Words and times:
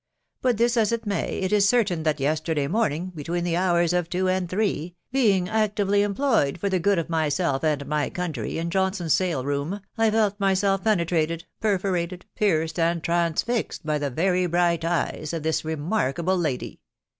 Be 0.41 0.53
this 0.53 0.77
as 0.77 0.91
it 0.91 1.05
may, 1.05 1.37
it 1.41 1.53
is 1.53 1.69
cer 1.69 1.83
tain 1.83 2.01
that 2.01 2.19
yesterday 2.19 2.65
morning, 2.67 3.11
between 3.13 3.43
the 3.43 3.55
hours 3.55 3.93
of 3.93 4.09
two 4.09 4.27
and 4.27 4.49
three, 4.49 4.95
being 5.11 5.47
actively 5.47 6.01
employed 6.01 6.57
for 6.59 6.69
the 6.69 6.79
good 6.79 6.97
of 6.97 7.07
myself 7.07 7.63
and 7.63 7.85
my 7.85 8.09
country 8.09 8.57
in 8.57 8.71
Johnson's 8.71 9.13
sale 9.13 9.45
room, 9.45 9.79
I 9.99 10.09
felt 10.09 10.39
myself 10.39 10.83
penetrated, 10.85 11.45
perforated, 11.59 12.25
pierced, 12.35 12.79
and 12.79 13.03
transfixed 13.03 13.85
by 13.85 13.99
the 13.99 14.09
very 14.09 14.47
bright 14.47 14.83
eyes 14.83 15.33
of 15.33 15.43
this 15.43 15.63
remark 15.63 16.17
able 16.17 16.35
lady 16.35 16.81